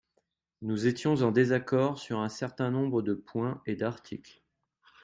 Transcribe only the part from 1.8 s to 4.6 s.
sur un certain nombre de points et d’articles.